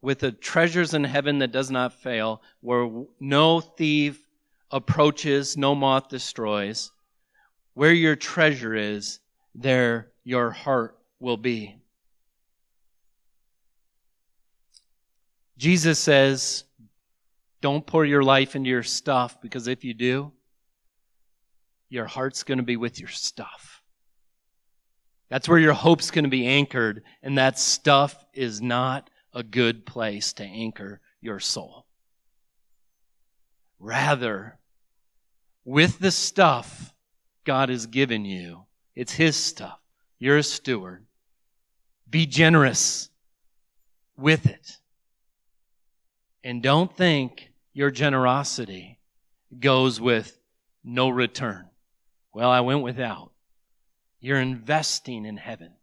[0.00, 2.88] With the treasures in heaven that does not fail, where
[3.20, 4.24] no thief
[4.70, 6.90] approaches, no moth destroys,
[7.74, 9.20] where your treasure is,
[9.54, 11.76] there your heart will be.
[15.58, 16.64] Jesus says,
[17.60, 20.32] don't pour your life into your stuff because if you do,
[21.90, 23.82] your heart's going to be with your stuff.
[25.28, 29.84] That's where your hope's going to be anchored, and that stuff is not a good
[29.84, 31.86] place to anchor your soul.
[33.78, 34.58] Rather,
[35.64, 36.94] with the stuff
[37.44, 39.78] God has given you, it's His stuff.
[40.18, 41.04] You're a steward.
[42.08, 43.10] Be generous
[44.16, 44.78] with it.
[46.48, 48.98] And don't think your generosity
[49.60, 50.40] goes with
[50.82, 51.68] no return.
[52.32, 53.32] Well, I went without.
[54.18, 55.74] You're investing in heaven.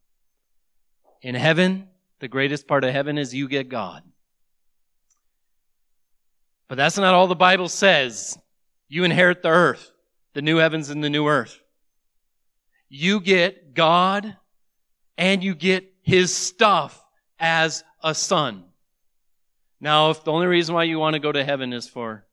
[1.22, 1.90] In heaven,
[2.20, 4.02] the greatest part of heaven is you get God.
[6.68, 8.36] But that's not all the Bible says.
[8.88, 9.92] You inherit the earth,
[10.34, 11.62] the new heavens and the new earth.
[12.90, 14.36] You get God
[15.16, 17.06] and you get his stuff
[17.38, 18.65] as a son.
[19.80, 22.26] Now, if the only reason why you want to go to heaven is for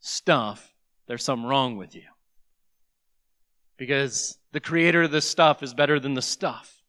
[0.00, 0.74] stuff,
[1.06, 2.04] there's something wrong with you.
[3.76, 6.82] Because the creator of the stuff is better than the stuff.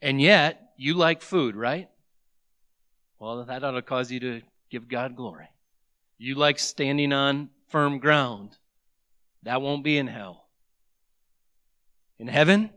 [0.00, 1.88] And yet, you like food, right?
[3.18, 5.48] Well, that ought to cause you to give God glory.
[6.18, 8.56] You like standing on firm ground.
[9.42, 10.48] That won't be in hell.
[12.18, 12.70] In heaven,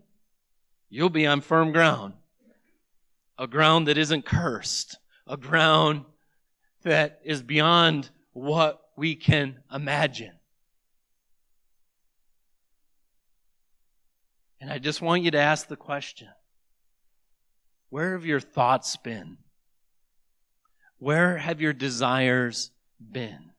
[0.89, 2.14] you'll be on firm ground.
[3.38, 4.97] A ground that isn't cursed.
[5.28, 6.04] A ground
[6.84, 10.34] that is beyond what we can imagine.
[14.61, 16.27] And I just want you to ask the question
[17.89, 19.38] where have your thoughts been?
[20.99, 23.51] Where have your desires been?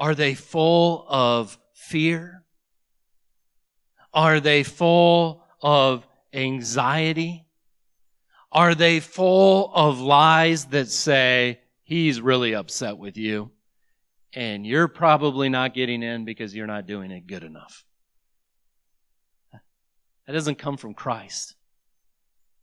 [0.00, 2.44] Are they full of fear?
[4.12, 7.44] Are they full of anxiety?
[8.52, 13.50] Are they full of lies that say, he's really upset with you
[14.32, 17.84] and you're probably not getting in because you're not doing it good enough?
[20.26, 21.56] That doesn't come from Christ.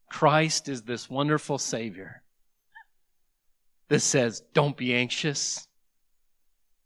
[0.09, 2.21] Christ is this wonderful Savior
[3.89, 5.67] that says, Don't be anxious.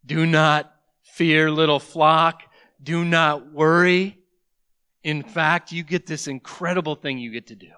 [0.06, 0.74] Do not
[1.04, 2.42] fear, little flock.
[2.82, 4.18] Do not worry.
[5.04, 7.72] In fact, you get this incredible thing you get to do.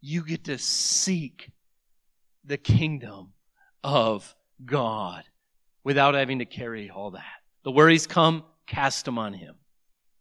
[0.00, 1.50] You get to seek
[2.44, 3.32] the kingdom
[3.82, 4.34] of
[4.64, 5.24] God
[5.84, 7.24] without having to carry all that.
[7.64, 9.56] The worries come, cast them on Him.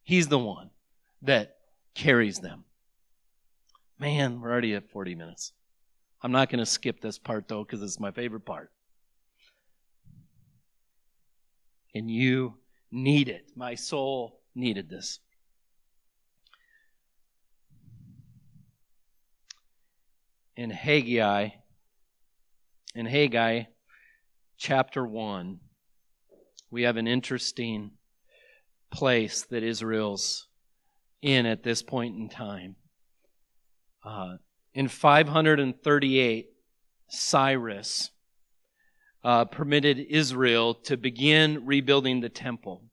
[0.03, 0.69] He's the one
[1.21, 1.57] that
[1.95, 2.63] carries them.
[3.99, 5.53] Man, we're already at 40 minutes.
[6.21, 8.71] I'm not going to skip this part though, because it's my favorite part.
[11.93, 12.55] And you
[12.91, 13.51] need it.
[13.55, 15.19] My soul needed this.
[20.57, 21.49] In Haggai,
[22.95, 23.65] in Haggai
[24.57, 25.59] chapter 1,
[26.71, 27.91] we have an interesting
[28.89, 30.47] place that Israel's
[31.21, 32.75] in at this point in time.
[34.03, 34.37] Uh,
[34.73, 36.47] in 538,
[37.07, 38.09] Cyrus
[39.23, 42.83] uh, permitted Israel to begin rebuilding the temple.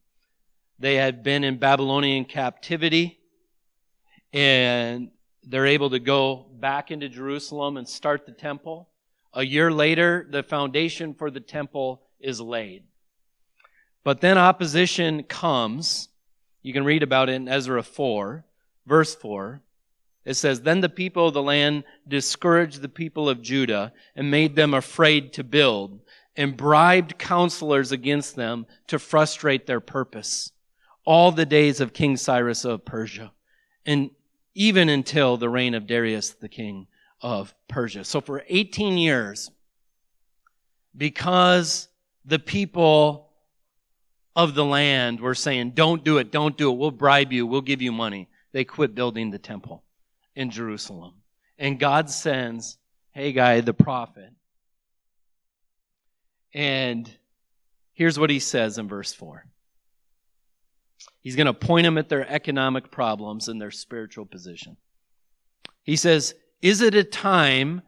[0.78, 3.20] They had been in Babylonian captivity,
[4.34, 5.08] and
[5.47, 8.88] they're able to go back into Jerusalem and start the temple.
[9.32, 12.84] A year later, the foundation for the temple is laid.
[14.05, 16.09] But then opposition comes
[16.64, 18.42] you can read about it in Ezra 4,
[18.86, 19.61] verse 4.
[20.24, 24.57] It says, Then the people of the land discouraged the people of Judah and made
[24.57, 26.01] them afraid to build
[26.34, 30.53] and bribed counselors against them to frustrate their purpose
[31.05, 33.30] all the days of King Cyrus of Persia
[33.84, 34.11] and
[34.55, 36.86] even until the reign of Darius the king
[37.20, 38.05] of Persia.
[38.05, 39.50] So for 18 years,
[40.96, 41.88] because
[42.24, 43.30] the people
[44.36, 47.61] of the land were saying, don't do it, don't do it, we'll bribe you, we'll
[47.61, 48.28] give you money.
[48.52, 49.82] They quit building the temple
[50.34, 51.14] in Jerusalem.
[51.59, 52.78] And God sends
[53.12, 54.30] Haggai the prophet.
[56.52, 57.11] And
[57.92, 59.44] here's what he says in verse 4.
[61.20, 64.76] He's going to point them at their economic problems and their spiritual position.
[65.82, 67.82] He says, Is it a time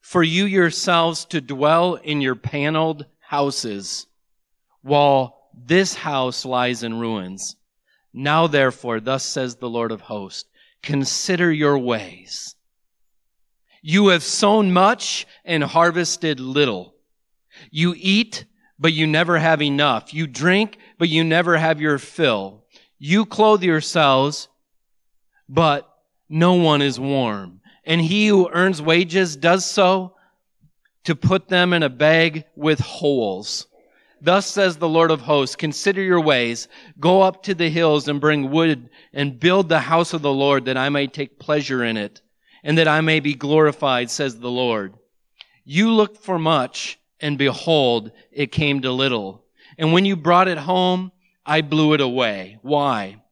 [0.00, 4.06] for you yourselves to dwell in your paneled houses
[4.82, 7.56] while this house lies in ruins.
[8.12, 10.48] Now therefore, thus says the Lord of hosts,
[10.82, 12.56] consider your ways.
[13.82, 16.94] You have sown much and harvested little.
[17.70, 18.44] You eat,
[18.78, 20.12] but you never have enough.
[20.12, 22.59] You drink, but you never have your fill.
[23.00, 24.48] You clothe yourselves,
[25.48, 25.92] but
[26.28, 27.60] no one is warm.
[27.84, 30.14] And he who earns wages does so
[31.02, 33.66] to put them in a bag with holes
[34.22, 38.20] Thus says the Lord of hosts, consider your ways, go up to the hills and
[38.20, 41.96] bring wood and build the house of the Lord that I may take pleasure in
[41.96, 42.20] it
[42.62, 44.94] and that I may be glorified, says the Lord.
[45.64, 49.44] You looked for much and behold, it came to little.
[49.78, 51.12] And when you brought it home,
[51.46, 52.58] I blew it away.
[52.62, 53.22] Why?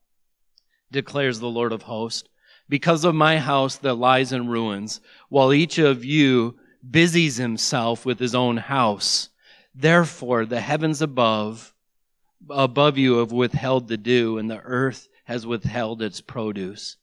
[0.90, 2.28] Declares the Lord of hosts.
[2.68, 8.18] Because of my house that lies in ruins, while each of you busies himself with
[8.18, 9.30] his own house.
[9.74, 11.74] Therefore, the heavens above,
[12.50, 16.96] above you have withheld the dew, and the earth has withheld its produce.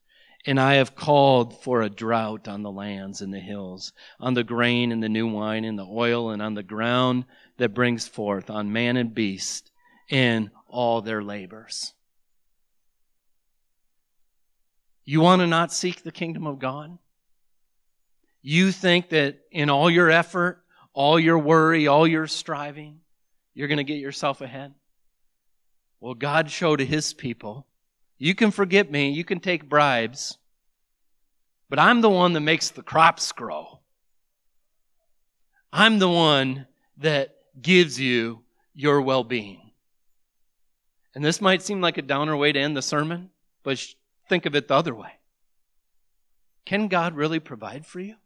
[0.45, 4.43] And I have called for a drought on the lands and the hills, on the
[4.43, 7.25] grain and the new wine and the oil, and on the ground
[7.57, 9.71] that brings forth, on man and beast,
[10.09, 11.93] in all their labors.
[15.05, 16.97] You want to not seek the kingdom of God?
[18.41, 20.61] You think that in all your effort,
[20.93, 22.99] all your worry, all your striving,
[23.53, 24.73] you're going to get yourself ahead?
[26.01, 27.65] Well, God showed to his people,
[28.17, 30.37] you can forget me, you can take bribes,
[31.69, 33.79] but I'm the one that makes the crops grow.
[35.71, 36.67] I'm the one
[36.97, 38.41] that gives you
[38.73, 39.64] your well-being.
[41.15, 43.29] And this might seem like a downer way to end the sermon,
[43.63, 43.83] but
[44.27, 45.11] think of it the other way.
[46.65, 48.15] Can God really provide for you?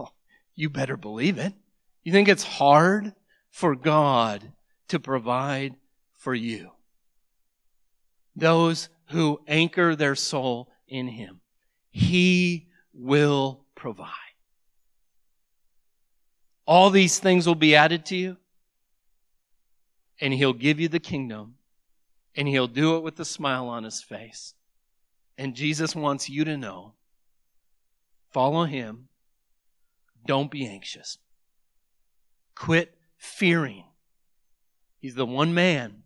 [0.00, 0.10] Oh,
[0.56, 1.52] you better believe it.
[2.02, 3.12] You think it's hard
[3.50, 4.52] for God
[4.88, 5.76] to provide
[6.14, 6.72] for you?
[8.34, 11.40] Those who anchor their soul in Him,
[11.90, 14.10] He will provide.
[16.66, 18.36] All these things will be added to you,
[20.20, 21.54] and He'll give you the kingdom,
[22.34, 24.54] and He'll do it with a smile on His face.
[25.38, 26.94] And Jesus wants you to know
[28.32, 29.08] follow Him
[30.26, 31.18] don't be anxious.
[32.54, 33.84] Quit fearing.
[34.98, 36.02] He's the one man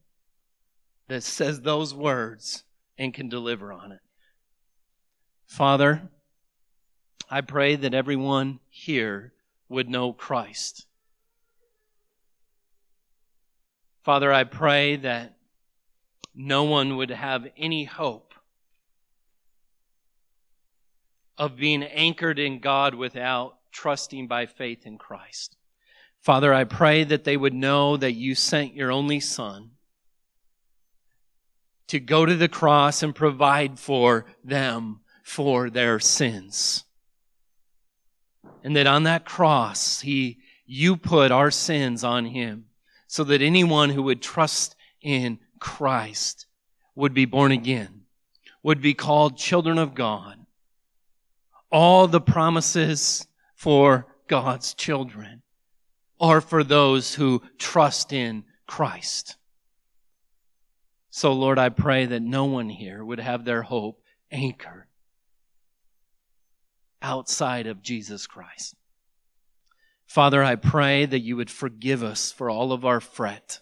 [1.09, 2.65] that says those words
[2.99, 4.01] and can deliver on it.
[5.47, 6.11] Father,
[7.31, 9.33] I pray that everyone here
[9.69, 10.87] would know Christ.
[14.03, 15.37] Father, I pray that
[16.35, 18.35] no one would have any hope
[21.37, 25.57] of being anchored in God without trusting by faith in Christ.
[26.21, 29.71] Father, I pray that they would know that you sent your only Son
[31.89, 36.85] to go to the cross and provide for them for their sins.
[38.63, 42.67] And that on that cross, He, you put our sins on Him
[43.11, 46.47] so that anyone who would trust in Christ
[46.95, 48.03] would be born again,
[48.63, 50.39] would be called children of God.
[51.73, 55.43] All the promises for God's children
[56.21, 59.37] are for those who trust in Christ.
[61.11, 64.01] So, Lord, I pray that no one here would have their hope
[64.31, 64.87] anchored
[67.03, 68.77] outside of Jesus Christ.
[70.11, 73.61] Father, I pray that you would forgive us for all of our fret,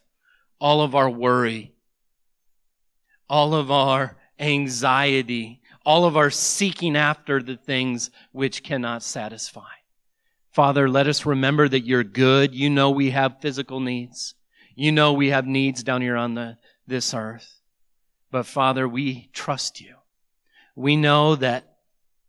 [0.59, 1.75] all of our worry,
[3.29, 9.69] all of our anxiety, all of our seeking after the things which cannot satisfy.
[10.51, 12.55] Father, let us remember that you're good.
[12.55, 14.35] You know we have physical needs.
[14.75, 17.61] You know we have needs down here on the, this earth.
[18.31, 19.97] But Father, we trust you.
[20.75, 21.75] We know that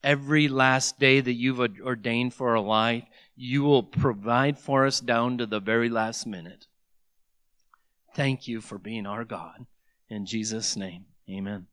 [0.04, 3.06] every last day that you've ordained for our life,
[3.42, 6.68] you will provide for us down to the very last minute.
[8.14, 9.66] Thank you for being our God.
[10.10, 11.68] In Jesus' name, amen.